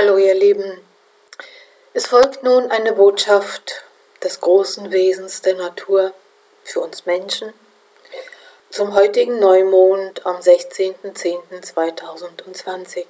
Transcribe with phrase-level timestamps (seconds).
[0.00, 0.80] Hallo ihr Lieben,
[1.92, 3.84] es folgt nun eine Botschaft
[4.24, 6.14] des großen Wesens der Natur
[6.64, 7.52] für uns Menschen
[8.70, 13.04] zum heutigen Neumond am 16.10.2020.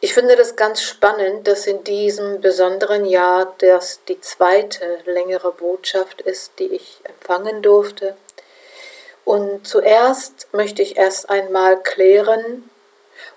[0.00, 6.20] Ich finde das ganz spannend, dass in diesem besonderen Jahr das die zweite längere Botschaft
[6.20, 8.14] ist, die ich empfangen durfte.
[9.24, 12.67] Und zuerst möchte ich erst einmal klären,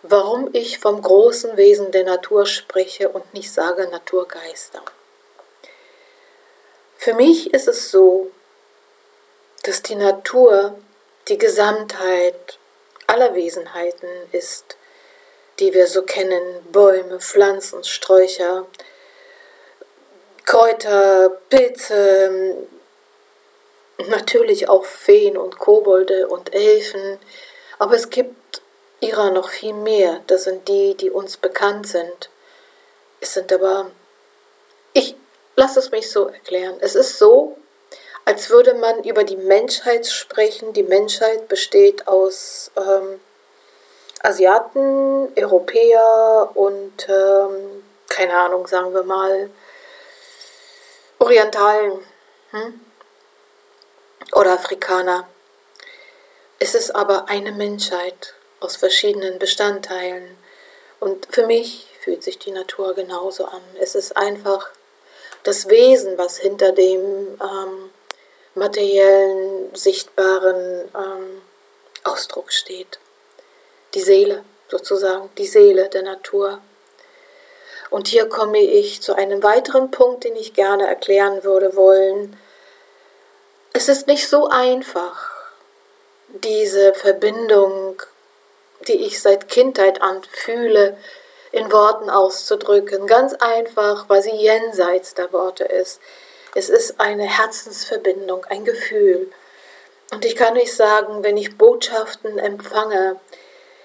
[0.02, 4.82] warum ich vom großen Wesen der Natur spreche und nicht sage Naturgeister.
[6.97, 8.32] Für mich ist es so,
[9.64, 10.75] dass die Natur
[11.28, 12.57] die Gesamtheit
[13.07, 14.78] aller Wesenheiten ist
[15.61, 18.65] die wir so kennen, Bäume, Pflanzen, Sträucher,
[20.43, 22.56] Kräuter, Pilze,
[24.07, 27.20] natürlich auch Feen und Kobolde und Elfen,
[27.78, 28.61] aber es gibt
[29.01, 30.21] ihrer noch viel mehr.
[30.28, 32.30] Das sind die, die uns bekannt sind.
[33.19, 33.92] Es sind aber,
[34.94, 35.16] ich
[35.55, 36.78] lasse es mich so erklären.
[36.80, 37.58] Es ist so,
[38.26, 40.73] als würde man über die Menschheit sprechen.
[40.73, 43.20] Die Menschheit besteht aus ähm,
[44.23, 49.50] Asiaten, Europäer und ähm, keine Ahnung, sagen wir mal,
[51.17, 52.00] Orientalen
[52.52, 52.81] hm?
[54.33, 55.28] oder Afrikaner.
[56.59, 60.38] Es ist aber eine Menschheit aus verschiedenen Bestandteilen.
[61.02, 63.62] Und für mich fühlt sich die Natur genauso an.
[63.80, 64.70] Es ist einfach
[65.44, 67.89] das Wesen, was hinter dem ähm,
[68.56, 71.42] materiellen, sichtbaren ähm,
[72.04, 73.00] Ausdruck steht
[73.94, 76.62] die Seele sozusagen, die Seele der Natur.
[77.89, 82.39] Und hier komme ich zu einem weiteren Punkt, den ich gerne erklären würde wollen.
[83.73, 85.30] Es ist nicht so einfach,
[86.30, 88.02] diese Verbindung,
[88.88, 90.98] die ich seit Kindheit an fühle,
[91.52, 93.08] in Worten auszudrücken.
[93.08, 96.00] Ganz einfach, weil sie jenseits der Worte ist.
[96.56, 99.32] Es ist eine Herzensverbindung, ein Gefühl.
[100.11, 103.20] Und ich kann nicht sagen, wenn ich Botschaften empfange,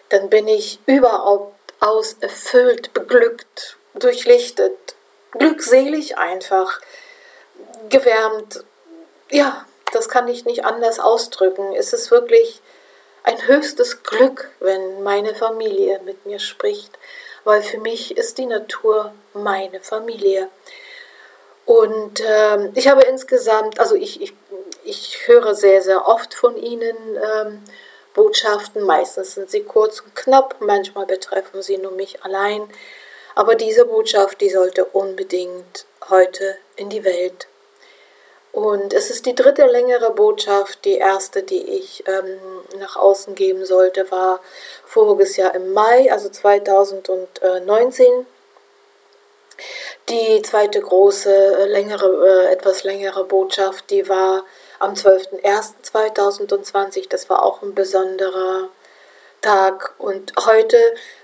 [0.08, 4.96] dann bin ich überhaupt aus erfüllt, beglückt, durchlichtet,
[5.32, 6.80] glückselig einfach,
[7.88, 8.64] gewärmt.
[9.30, 11.74] Ja, das kann ich nicht anders ausdrücken.
[11.74, 12.60] Es ist wirklich
[13.46, 16.98] höchstes Glück, wenn meine Familie mit mir spricht,
[17.44, 20.48] weil für mich ist die Natur meine Familie.
[21.64, 24.32] Und äh, ich habe insgesamt, also ich, ich,
[24.84, 26.96] ich höre sehr, sehr oft von Ihnen.
[27.16, 27.62] Ähm,
[28.16, 28.82] Botschaften.
[28.82, 32.68] Meistens sind sie kurz und knapp, manchmal betreffen sie nur mich allein.
[33.36, 37.46] Aber diese Botschaft, die sollte unbedingt heute in die Welt.
[38.56, 40.86] Und es ist die dritte längere Botschaft.
[40.86, 42.40] Die erste, die ich ähm,
[42.78, 44.40] nach außen geben sollte, war
[44.86, 48.26] voriges Jahr im Mai, also 2019.
[50.08, 54.42] Die zweite große, längere, äh, etwas längere Botschaft, die war
[54.78, 57.10] am 12.01.2020.
[57.10, 58.70] Das war auch ein besonderer
[59.42, 59.92] Tag.
[59.98, 60.78] Und heute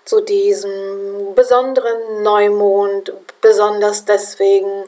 [0.05, 4.85] zu diesem besonderen Neumond, besonders deswegen,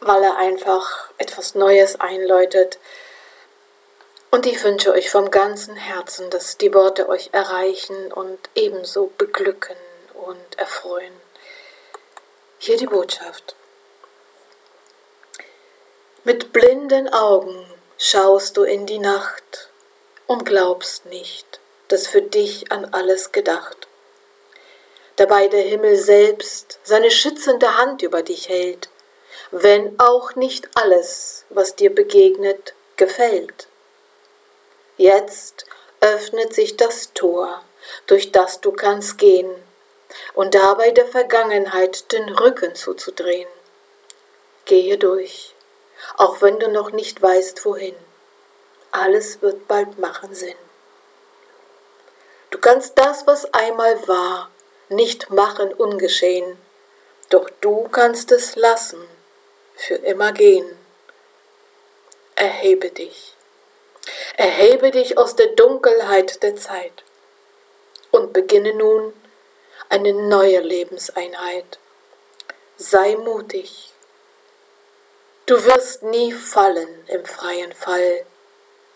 [0.00, 2.78] weil er einfach etwas Neues einläutet.
[4.30, 9.76] Und ich wünsche euch vom ganzen Herzen, dass die Worte euch erreichen und ebenso beglücken
[10.14, 11.14] und erfreuen.
[12.58, 13.54] Hier die Botschaft.
[16.24, 17.64] Mit blinden Augen
[17.96, 19.70] schaust du in die Nacht
[20.26, 23.88] und glaubst nicht, dass für dich an alles gedacht.
[25.16, 28.88] Dabei der Himmel selbst seine schützende Hand über dich hält,
[29.50, 33.68] wenn auch nicht alles, was dir begegnet, gefällt.
[34.96, 35.66] Jetzt
[36.00, 37.62] öffnet sich das Tor,
[38.06, 39.50] durch das du kannst gehen,
[40.34, 43.48] und dabei der Vergangenheit den Rücken zuzudrehen.
[44.64, 45.54] Gehe durch
[46.16, 47.96] auch wenn du noch nicht weißt, wohin.
[48.90, 50.56] Alles wird bald machen Sinn.
[52.50, 54.50] Du kannst das, was einmal war,
[54.88, 56.58] nicht machen ungeschehen,
[57.28, 59.06] doch du kannst es lassen,
[59.78, 60.78] für immer gehen.
[62.34, 63.34] Erhebe dich.
[64.36, 67.04] Erhebe dich aus der Dunkelheit der Zeit
[68.10, 69.14] und beginne nun
[69.88, 71.78] eine neue Lebenseinheit.
[72.76, 73.92] Sei mutig
[75.46, 78.26] Du wirst nie fallen im freien Fall,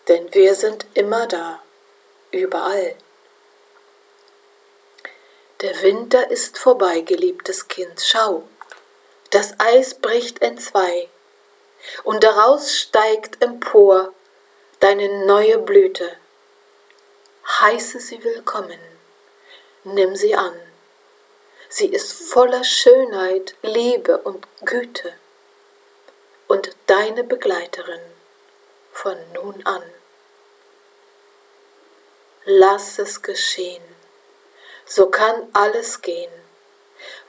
[0.07, 1.63] denn wir sind immer da,
[2.29, 2.93] überall.
[5.61, 8.43] Der Winter ist vorbei, geliebtes Kind, schau,
[9.33, 11.09] das Eis bricht entzwei,
[12.03, 14.13] und daraus steigt empor
[14.79, 16.15] deine neue Blüte.
[17.45, 18.79] Heiße sie willkommen,
[19.83, 20.53] nimm sie an.
[21.67, 25.13] Sie ist voller Schönheit, Liebe und Güte
[26.47, 28.01] und deine Begleiterin
[28.91, 29.83] von nun an.
[32.45, 33.83] Lass es geschehen,
[34.85, 36.31] so kann alles gehen,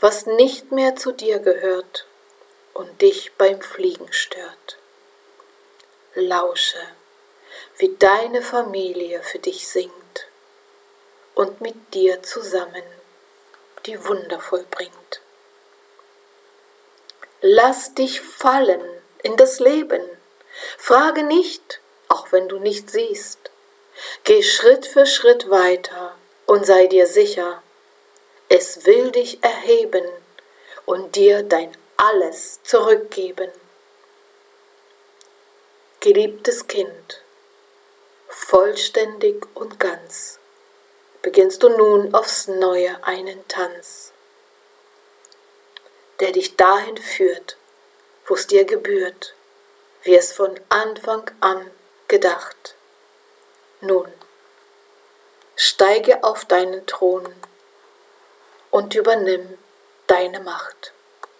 [0.00, 2.06] was nicht mehr zu dir gehört
[2.72, 4.78] und dich beim Fliegen stört.
[6.14, 6.80] Lausche,
[7.78, 10.28] wie deine Familie für dich singt
[11.34, 12.84] und mit dir zusammen
[13.86, 15.20] die Wunder vollbringt.
[17.40, 18.82] Lass dich fallen
[19.22, 20.02] in das Leben.
[20.78, 23.50] Frage nicht, auch wenn du nicht siehst.
[24.22, 26.16] Geh Schritt für Schritt weiter
[26.46, 27.62] und sei dir sicher,
[28.48, 30.04] es will dich erheben
[30.86, 33.50] und dir dein alles zurückgeben.
[36.00, 37.22] Geliebtes Kind,
[38.28, 40.38] vollständig und ganz,
[41.22, 44.12] beginnst du nun aufs neue einen Tanz,
[46.20, 47.56] der dich dahin führt,
[48.26, 49.34] wo es dir gebührt,
[50.02, 51.70] wie es von Anfang an
[52.08, 52.74] gedacht.
[53.80, 54.12] Nun,
[55.56, 57.34] steige auf deinen Thron
[58.74, 59.46] und übernimm
[60.08, 60.93] deine Macht.